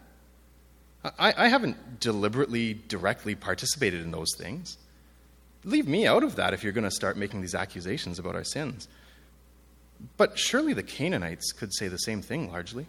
[1.04, 4.78] I, I haven't deliberately, directly participated in those things.
[5.64, 8.44] Leave me out of that if you're going to start making these accusations about our
[8.44, 8.88] sins.
[10.16, 12.86] But surely the Canaanites could say the same thing largely.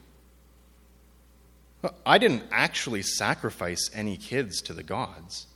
[2.05, 5.47] I didn't actually sacrifice any kids to the gods.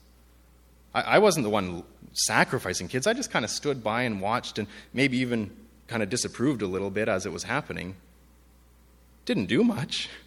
[0.94, 3.08] I, I wasn't the one sacrificing kids.
[3.08, 5.56] I just kind of stood by and watched and maybe even
[5.88, 7.96] kind of disapproved a little bit as it was happening.
[9.26, 10.10] Didn't do much.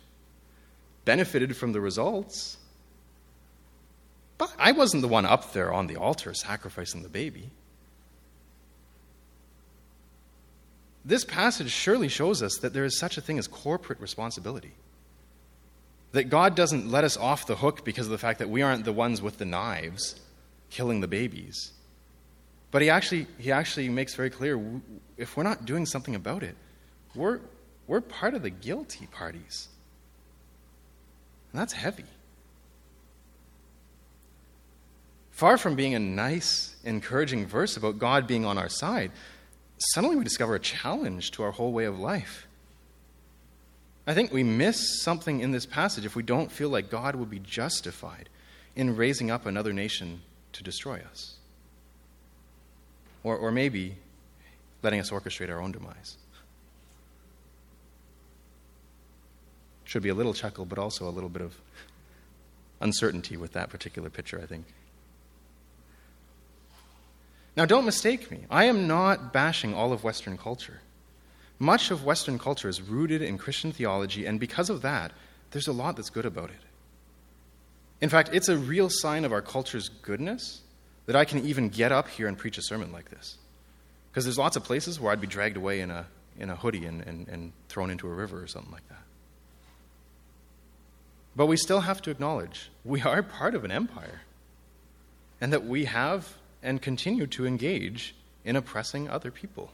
[1.11, 2.57] Benefited from the results.
[4.39, 7.51] But I wasn't the one up there on the altar sacrificing the baby.
[11.05, 14.71] This passage surely shows us that there is such a thing as corporate responsibility.
[16.13, 18.85] That God doesn't let us off the hook because of the fact that we aren't
[18.85, 20.21] the ones with the knives
[20.71, 21.73] killing the babies.
[22.71, 24.63] But he actually, he actually makes very clear
[25.17, 26.55] if we're not doing something about it,
[27.17, 27.41] we're,
[27.89, 29.67] we're part of the guilty parties.
[31.53, 32.05] And that's heavy.
[35.31, 39.11] Far from being a nice, encouraging verse about God being on our side,
[39.79, 42.47] suddenly we discover a challenge to our whole way of life.
[44.07, 47.31] I think we miss something in this passage if we don't feel like God would
[47.31, 48.29] be justified
[48.77, 51.37] in raising up another nation to destroy us.
[53.23, 53.97] Or, or maybe
[54.83, 56.17] letting us orchestrate our own demise.
[59.91, 61.57] Should be a little chuckle, but also a little bit of
[62.81, 64.67] uncertainty with that particular picture, I think.
[67.57, 68.45] Now, don't mistake me.
[68.49, 70.81] I am not bashing all of Western culture.
[71.59, 75.11] Much of Western culture is rooted in Christian theology, and because of that,
[75.51, 76.61] there's a lot that's good about it.
[78.01, 80.61] In fact, it's a real sign of our culture's goodness
[81.07, 83.39] that I can even get up here and preach a sermon like this.
[84.13, 86.07] Because there's lots of places where I'd be dragged away in a,
[86.39, 89.03] in a hoodie and, and, and thrown into a river or something like that.
[91.37, 94.23] But we still have to acknowledge we are part of an empire,
[95.41, 98.15] and that we have and continue to engage
[98.45, 99.71] in oppressing other people.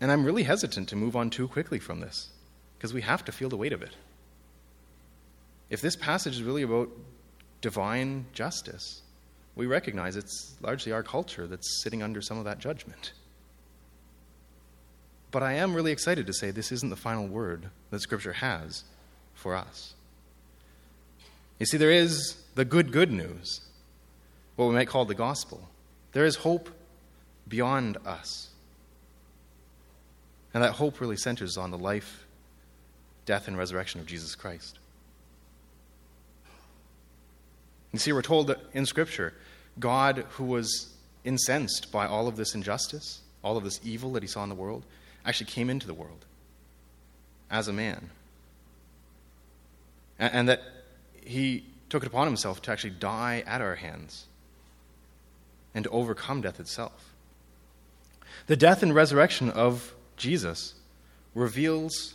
[0.00, 2.30] And I'm really hesitant to move on too quickly from this
[2.76, 3.96] because we have to feel the weight of it.
[5.70, 6.90] If this passage is really about
[7.60, 9.02] divine justice,
[9.56, 13.12] we recognize it's largely our culture that's sitting under some of that judgment.
[15.30, 18.84] But I am really excited to say this isn't the final word that Scripture has
[19.34, 19.94] for us.
[21.58, 23.60] You see, there is the good, good news,
[24.56, 25.68] what we might call the gospel.
[26.12, 26.68] There is hope
[27.48, 28.50] beyond us.
[30.52, 32.24] And that hope really centers on the life,
[33.26, 34.78] death, and resurrection of Jesus Christ.
[37.92, 39.34] You see, we're told in Scripture,
[39.78, 40.92] God, who was
[41.24, 44.54] incensed by all of this injustice, all of this evil that he saw in the
[44.54, 44.84] world,
[45.24, 46.24] actually came into the world
[47.50, 48.10] as a man.
[50.18, 50.62] And, that
[51.24, 54.26] he took it upon himself to actually die at our hands
[55.74, 57.14] and to overcome death itself.
[58.46, 60.74] The death and resurrection of Jesus
[61.34, 62.14] reveals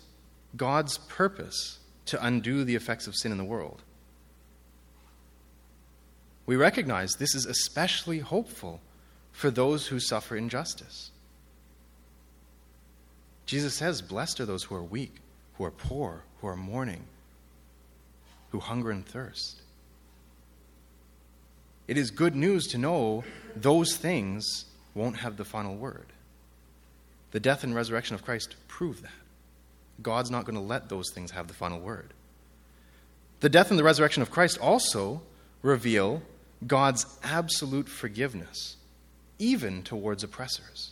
[0.55, 3.81] God's purpose to undo the effects of sin in the world.
[6.45, 8.81] We recognize this is especially hopeful
[9.31, 11.11] for those who suffer injustice.
[13.45, 15.15] Jesus says, Blessed are those who are weak,
[15.57, 17.05] who are poor, who are mourning,
[18.49, 19.61] who hunger and thirst.
[21.87, 23.23] It is good news to know
[23.55, 26.05] those things won't have the final word.
[27.31, 29.11] The death and resurrection of Christ prove that.
[30.01, 32.13] God's not going to let those things have the final word.
[33.39, 35.21] The death and the resurrection of Christ also
[35.61, 36.21] reveal
[36.65, 38.77] God's absolute forgiveness,
[39.37, 40.91] even towards oppressors.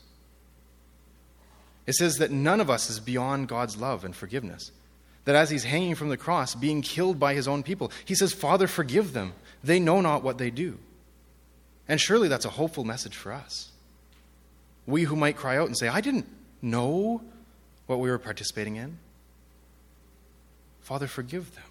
[1.86, 4.72] It says that none of us is beyond God's love and forgiveness.
[5.28, 8.32] That as he's hanging from the cross, being killed by his own people, he says,
[8.32, 9.34] Father, forgive them.
[9.62, 10.78] They know not what they do.
[11.86, 13.74] And surely that's a hopeful message for us.
[14.86, 16.28] We who might cry out and say, I didn't
[16.62, 17.22] know
[17.88, 19.00] what we were participating in.
[20.80, 21.64] Father, forgive them.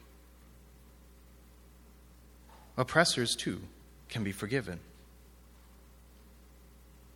[2.77, 3.63] Oppressors, too,
[4.11, 4.81] can be forgiven.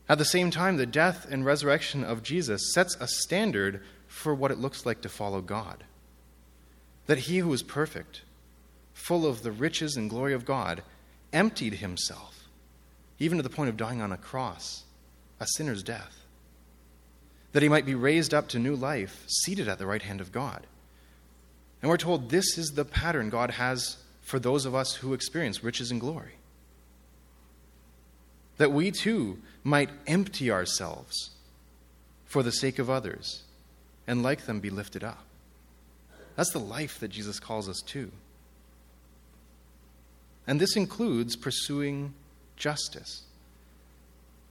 [0.08, 4.50] At the same time, the death and resurrection of Jesus sets a standard for what
[4.50, 5.84] it looks like to follow God.
[7.10, 8.22] That he who is perfect,
[8.92, 10.84] full of the riches and glory of God,
[11.32, 12.46] emptied himself,
[13.18, 14.84] even to the point of dying on a cross,
[15.40, 16.24] a sinner's death.
[17.50, 20.30] That he might be raised up to new life, seated at the right hand of
[20.30, 20.68] God.
[21.82, 25.64] And we're told this is the pattern God has for those of us who experience
[25.64, 26.34] riches and glory
[28.58, 31.30] that we too might empty ourselves
[32.24, 33.42] for the sake of others
[34.06, 35.24] and like them be lifted up.
[36.36, 38.10] That's the life that Jesus calls us to.
[40.46, 42.14] And this includes pursuing
[42.56, 43.22] justice,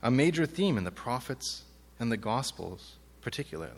[0.01, 1.63] a major theme in the prophets
[1.99, 3.73] and the Gospels, particularly.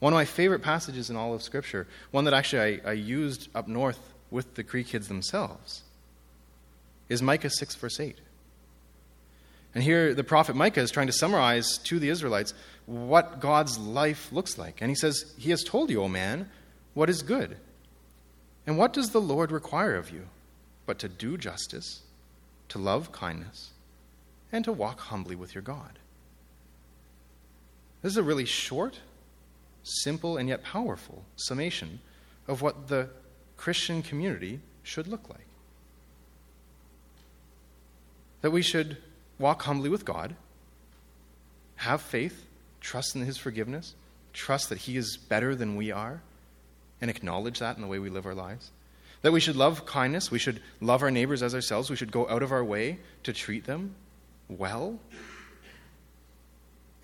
[0.00, 3.48] One of my favorite passages in all of Scripture, one that actually I, I used
[3.54, 5.82] up north with the Cree kids themselves,
[7.08, 8.18] is Micah 6, verse 8.
[9.74, 12.54] And here the prophet Micah is trying to summarize to the Israelites
[12.86, 14.80] what God's life looks like.
[14.80, 16.48] And he says, He has told you, O man,
[16.94, 17.56] what is good.
[18.66, 20.28] And what does the Lord require of you?
[20.86, 22.02] But to do justice,
[22.68, 23.70] to love kindness,
[24.50, 25.98] and to walk humbly with your God.
[28.02, 29.00] This is a really short,
[29.82, 32.00] simple, and yet powerful summation
[32.46, 33.08] of what the
[33.56, 35.46] Christian community should look like.
[38.42, 38.98] That we should
[39.38, 40.36] walk humbly with God,
[41.76, 42.46] have faith,
[42.80, 43.94] trust in His forgiveness,
[44.32, 46.20] trust that He is better than we are,
[47.00, 48.70] and acknowledge that in the way we live our lives.
[49.22, 52.28] That we should love kindness, we should love our neighbors as ourselves, we should go
[52.28, 53.94] out of our way to treat them
[54.48, 54.98] well,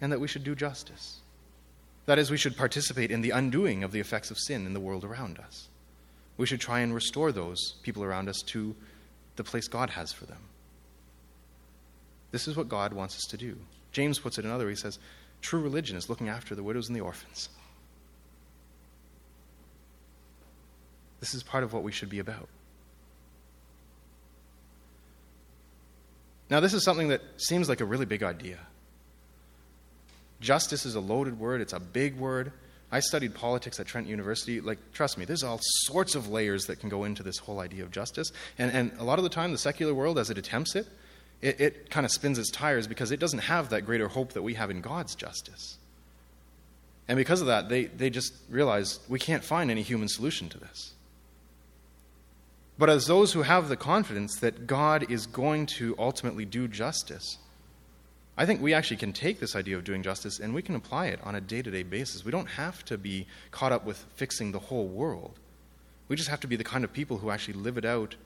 [0.00, 1.20] and that we should do justice.
[2.06, 4.80] That is, we should participate in the undoing of the effects of sin in the
[4.80, 5.68] world around us.
[6.36, 8.74] We should try and restore those people around us to
[9.36, 10.42] the place God has for them.
[12.30, 13.56] This is what God wants us to do.
[13.92, 14.72] James puts it another way.
[14.72, 14.98] He says,
[15.42, 17.48] True religion is looking after the widows and the orphans.
[21.20, 22.48] This is part of what we should be about.
[26.50, 28.58] Now, this is something that seems like a really big idea.
[30.40, 32.52] Justice is a loaded word, it's a big word.
[32.92, 34.60] I studied politics at Trent University.
[34.60, 37.84] Like, trust me, there's all sorts of layers that can go into this whole idea
[37.84, 38.32] of justice.
[38.58, 40.88] And, and a lot of the time, the secular world, as it attempts it,
[41.40, 44.42] it, it kind of spins its tires because it doesn't have that greater hope that
[44.42, 45.78] we have in God's justice.
[47.06, 50.58] And because of that, they, they just realize we can't find any human solution to
[50.58, 50.92] this.
[52.80, 57.36] But as those who have the confidence that God is going to ultimately do justice,
[58.38, 61.08] I think we actually can take this idea of doing justice and we can apply
[61.08, 62.24] it on a day to day basis.
[62.24, 65.38] We don't have to be caught up with fixing the whole world.
[66.08, 68.16] We just have to be the kind of people who actually live it out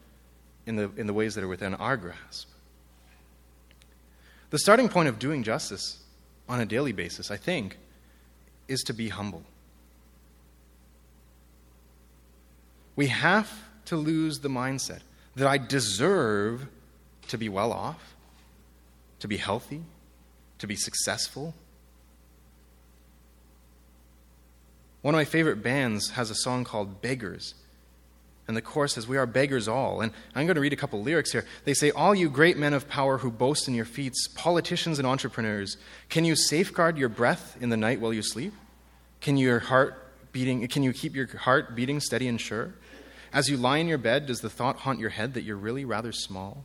[0.66, 2.48] in the, in the ways that are within our grasp.
[4.50, 5.98] The starting point of doing justice
[6.48, 7.76] on a daily basis, I think,
[8.68, 9.42] is to be humble.
[12.94, 13.50] We have
[13.87, 15.01] to lose the mindset
[15.37, 16.66] that I deserve
[17.28, 18.14] to be well off,
[19.20, 19.82] to be healthy,
[20.59, 21.55] to be successful.
[25.03, 27.55] One of my favorite bands has a song called Beggars.
[28.47, 30.03] And the chorus says, We are beggars all.
[30.03, 31.47] And I'm going to read a couple lyrics here.
[31.64, 35.07] They say, All you great men of power who boast in your feats, politicians and
[35.07, 35.78] entrepreneurs,
[36.11, 38.53] can you safeguard your breath in the night while you sleep?
[39.20, 40.01] Can your heart
[40.32, 42.74] beating can you keep your heart beating steady and sure?
[43.35, 45.85] As you lie in your bed, does the thought haunt your head that you're really
[45.85, 46.64] rather small?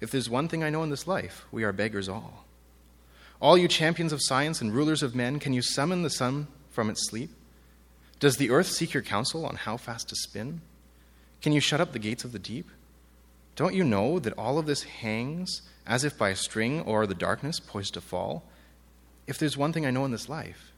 [0.00, 2.44] If there's one thing I know in this life, we are beggars all.
[3.40, 6.90] All you champions of science and rulers of men, can you summon the sun from
[6.90, 7.30] its sleep?
[8.18, 10.60] Does the earth seek your counsel on how fast to spin?
[11.40, 12.68] Can you shut up the gates of the deep?
[13.54, 17.14] Don't you know that all of this hangs as if by a string or the
[17.14, 18.42] darkness poised to fall?
[19.28, 20.72] If there's one thing I know in this life,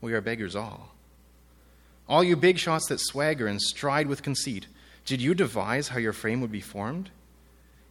[0.00, 0.92] we are beggars all.
[2.08, 4.66] All you big shots that swagger and stride with conceit,
[5.04, 7.10] did you devise how your frame would be formed?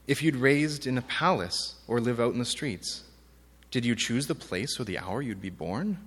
[0.08, 3.04] If you'd raised in a palace or live out in the streets,
[3.70, 5.98] did you choose the place or the hour you'd be born?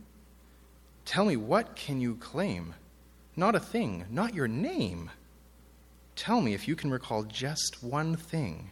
[1.05, 2.75] Tell me, what can you claim?
[3.37, 5.11] Not a thing, not your name.
[6.17, 8.71] Tell me if you can recall just one thing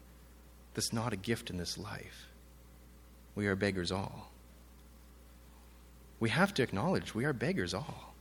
[0.75, 2.29] that's not a gift in this life.
[3.35, 4.31] We are beggars all.
[6.21, 8.12] We have to acknowledge we are beggars all.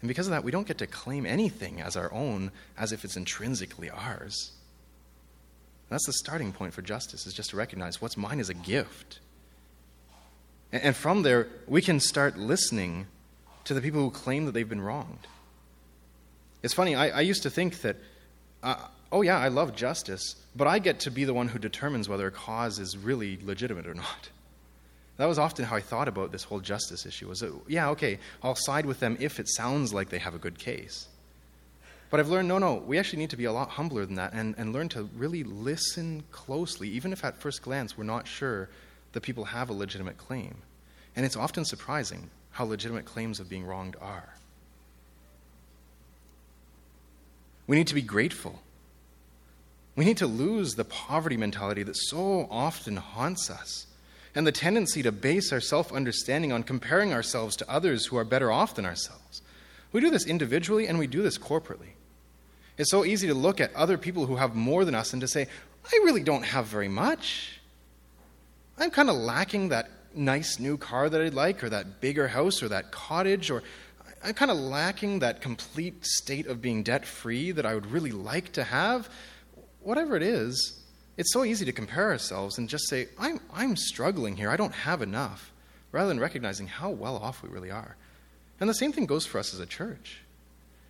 [0.00, 3.04] And because of that, we don't get to claim anything as our own as if
[3.04, 4.52] it's intrinsically ours.
[5.90, 9.20] That's the starting point for justice, is just to recognize what's mine is a gift.
[10.72, 13.08] And from there, we can start listening
[13.64, 15.26] to the people who claim that they've been wronged.
[16.62, 17.96] It's funny, I, I used to think that
[18.62, 18.76] uh,
[19.12, 22.26] oh, yeah, I love justice, but I get to be the one who determines whether
[22.26, 24.30] a cause is really legitimate or not.
[25.20, 28.18] That was often how I thought about this whole justice issue was that, yeah, okay,
[28.42, 31.08] I'll side with them if it sounds like they have a good case.
[32.08, 34.32] But I've learned no, no, we actually need to be a lot humbler than that
[34.32, 38.70] and, and learn to really listen closely, even if at first glance we're not sure
[39.12, 40.54] that people have a legitimate claim.
[41.14, 44.36] And it's often surprising how legitimate claims of being wronged are.
[47.66, 48.62] We need to be grateful.
[49.96, 53.84] We need to lose the poverty mentality that so often haunts us
[54.34, 58.24] and the tendency to base our self understanding on comparing ourselves to others who are
[58.24, 59.42] better off than ourselves.
[59.92, 61.90] We do this individually and we do this corporately.
[62.78, 65.28] It's so easy to look at other people who have more than us and to
[65.28, 65.48] say,
[65.84, 67.60] I really don't have very much.
[68.78, 72.62] I'm kind of lacking that nice new car that I'd like, or that bigger house,
[72.62, 73.62] or that cottage, or
[74.24, 78.12] I'm kind of lacking that complete state of being debt free that I would really
[78.12, 79.08] like to have.
[79.80, 80.79] Whatever it is,
[81.20, 84.72] it's so easy to compare ourselves and just say, I'm, I'm struggling here, I don't
[84.72, 85.52] have enough,
[85.92, 87.94] rather than recognizing how well off we really are.
[88.58, 90.22] And the same thing goes for us as a church.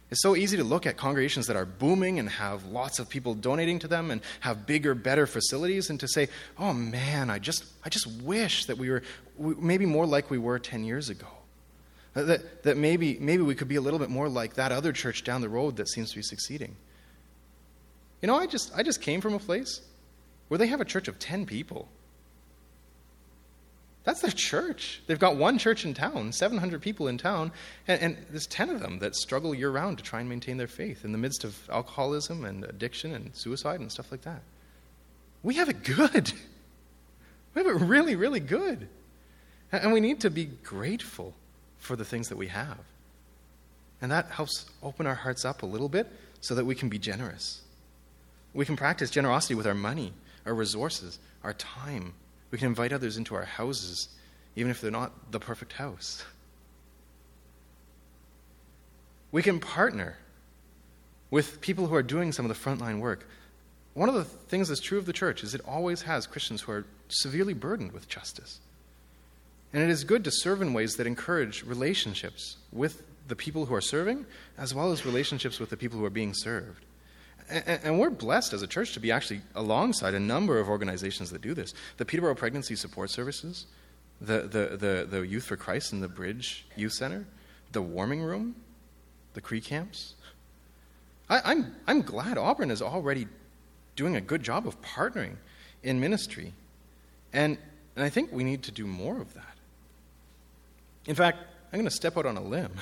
[0.08, 3.34] It's so easy to look at congregations that are booming and have lots of people
[3.34, 6.28] donating to them and have bigger, better facilities and to say,
[6.60, 9.02] oh man, I just, I just wish that we were
[9.36, 11.26] maybe more like we were 10 years ago.
[12.14, 15.24] That, that maybe, maybe we could be a little bit more like that other church
[15.24, 16.76] down the road that seems to be succeeding.
[18.22, 19.80] You know, I just, I just came from a place
[20.50, 21.86] where they have a church of 10 people.
[24.02, 25.00] That's their church.
[25.06, 27.52] They've got one church in town, 700 people in town,
[27.86, 30.66] and, and, there's 10 of them that struggle year round to try and maintain their
[30.66, 34.42] faith in the midst of alcoholism and addiction and suicide and stuff like that.
[35.44, 36.32] We have it good.
[37.54, 38.88] We have it really, really good.
[39.70, 41.32] And we need to be grateful
[41.78, 42.78] for the things that we have.
[44.02, 46.08] And that helps open our hearts up a little bit
[46.40, 47.60] so that we can be generous.
[48.52, 50.12] We can practice generosity with our money,
[50.46, 52.14] our resources, our time.
[52.50, 54.08] We can invite others into our houses,
[54.56, 56.24] even if they're not the perfect house.
[59.32, 60.18] We can partner
[61.30, 63.28] with people who are doing some of the frontline work.
[63.94, 66.72] One of the things that's true of the church is it always has Christians who
[66.72, 68.60] are severely burdened with justice.
[69.72, 73.74] And it is good to serve in ways that encourage relationships with the people who
[73.74, 74.26] are serving,
[74.58, 76.84] as well as relationships with the people who are being served.
[77.50, 81.42] And, we're blessed as a church to be actually alongside a number of organizations that
[81.42, 81.74] do this.
[81.96, 83.66] The Peterborough Pregnancy Support Services,
[84.20, 87.26] the, the, the, the Youth for Christ and the Bridge Youth Center,
[87.72, 88.54] the Warming Room,
[89.34, 90.14] the Cree camps.
[91.28, 93.26] I, I'm, I'm glad Auburn is already
[93.96, 95.36] doing a good job of partnering
[95.82, 96.52] in ministry.
[97.32, 97.58] And,
[97.96, 99.56] and I think we need to do more of that.
[101.06, 101.38] In fact,
[101.72, 102.72] I'm going to step out on a limb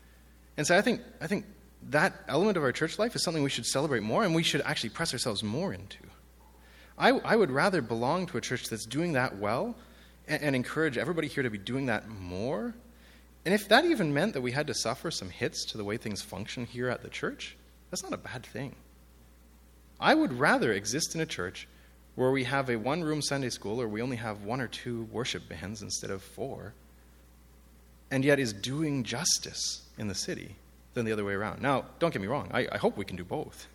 [0.56, 1.44] and say I think, I think
[1.90, 4.60] that element of our church life is something we should celebrate more and we should
[4.62, 5.98] actually press ourselves more into.
[6.98, 9.76] I, I would rather belong to a church that's doing that well
[10.26, 12.74] and, and encourage everybody here to be doing that more.
[13.44, 15.96] And if that even meant that we had to suffer some hits to the way
[15.96, 17.56] things function here at the church,
[17.90, 18.74] that's not a bad thing.
[20.00, 21.68] I would rather exist in a church
[22.16, 25.04] where we have a one room Sunday school or we only have one or two
[25.12, 26.74] worship bands instead of four,
[28.10, 30.56] and yet is doing justice in the city
[30.98, 31.62] than the other way around.
[31.62, 33.66] Now, don't get me wrong, I, I hope we can do both.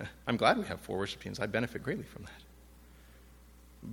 [0.00, 1.40] Eh, I'm glad we have four worship teams.
[1.40, 3.90] I benefit greatly from that.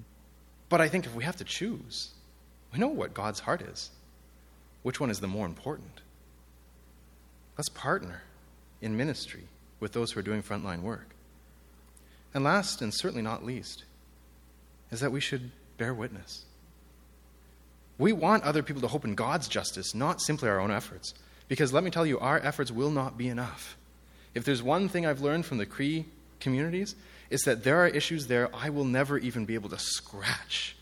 [0.69, 2.11] But I think if we have to choose,
[2.71, 3.89] we know what God's heart is.
[4.83, 6.01] Which one is the more important?
[7.57, 8.23] Let's partner
[8.81, 9.43] in ministry
[9.79, 11.09] with those who are doing frontline work.
[12.33, 13.83] And last, and certainly not least,
[14.91, 16.45] is that we should bear witness.
[17.97, 21.13] We want other people to hope in God's justice, not simply our own efforts.
[21.51, 23.75] Because let me tell you, our efforts will not be enough.
[24.33, 26.05] If there's one thing I've learned from the Cree
[26.39, 26.95] communities,
[27.29, 30.77] it's that there are issues there I will never even be able to scratch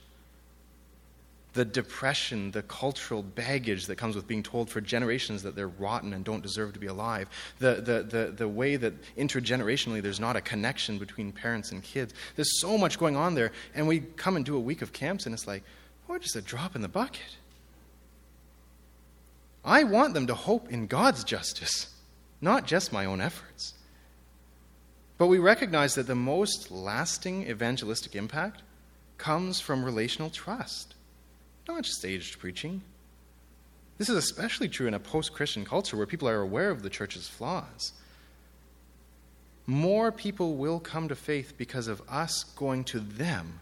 [1.53, 6.13] the depression, the cultural baggage that comes with being told for generations that they're rotten
[6.13, 10.35] and don't deserve to be alive, the, the, the, the way that intergenerationally there's not
[10.35, 12.13] a connection between parents and kids.
[12.35, 15.25] There's so much going on there, and we come and do a week of camps,
[15.25, 15.63] and it's like,
[16.07, 17.37] oh, just a drop in the bucket.
[19.63, 21.93] I want them to hope in God's justice,
[22.41, 23.73] not just my own efforts.
[25.17, 28.63] But we recognize that the most lasting evangelistic impact
[29.17, 30.95] comes from relational trust
[31.69, 32.81] not staged preaching.
[33.97, 36.89] This is especially true in a post Christian culture where people are aware of the
[36.89, 37.93] church's flaws.
[39.67, 43.59] More people will come to faith because of us going to them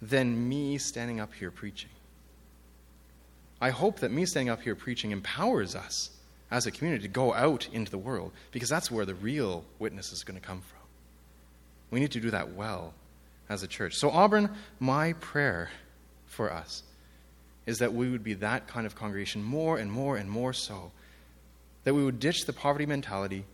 [0.00, 1.90] than me standing up here preaching.
[3.64, 6.10] I hope that me standing up here preaching empowers us
[6.50, 10.12] as a community to go out into the world because that's where the real witness
[10.12, 10.82] is going to come from.
[11.90, 12.92] We need to do that well
[13.48, 13.94] as a church.
[13.94, 14.50] So, Auburn,
[14.80, 15.70] my prayer
[16.26, 16.82] for us
[17.64, 20.92] is that we would be that kind of congregation more and more and more so.
[21.84, 23.46] That we would ditch the poverty mentality,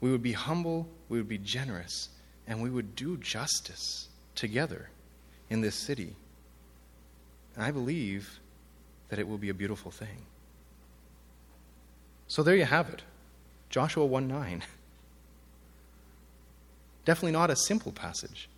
[0.00, 2.08] we would be humble, we would be generous,
[2.46, 4.88] and we would do justice together
[5.50, 6.16] in this city.
[7.56, 8.40] And I believe
[9.10, 10.24] that it will be a beautiful thing.
[12.26, 13.02] So there you have it
[13.68, 14.62] Joshua 1 9.
[17.04, 18.48] Definitely not a simple passage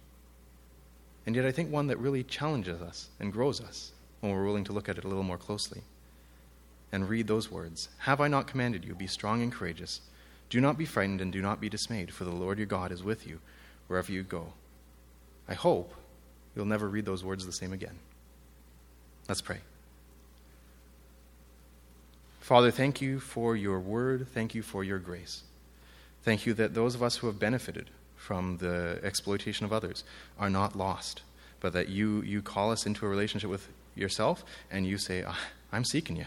[1.26, 4.64] and yet I think one that really challenges us and grows us when we're willing
[4.64, 5.82] to look at it a little more closely.
[6.90, 10.00] And read those words Have I not commanded you, be strong and courageous?
[10.50, 13.02] Do not be frightened and do not be dismayed, for the Lord your God is
[13.02, 13.40] with you
[13.86, 14.52] wherever you go.
[15.48, 15.94] I hope
[16.54, 17.98] you'll never read those words the same again.
[19.28, 19.60] Let's pray.
[22.42, 24.26] Father, thank you for your word.
[24.34, 25.44] Thank you for your grace.
[26.24, 30.02] Thank you that those of us who have benefited from the exploitation of others
[30.40, 31.22] are not lost,
[31.60, 35.38] but that you, you call us into a relationship with yourself and you say, ah,
[35.70, 36.24] I'm seeking you.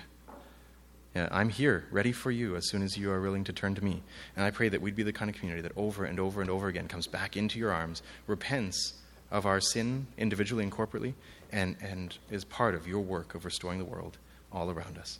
[1.14, 3.84] Yeah, I'm here, ready for you as soon as you are willing to turn to
[3.84, 4.02] me.
[4.38, 6.50] And I pray that we'd be the kind of community that over and over and
[6.50, 8.94] over again comes back into your arms, repents
[9.32, 11.14] of our sin individually and corporately,
[11.52, 14.18] and, and is part of your work of restoring the world
[14.54, 15.20] all around us.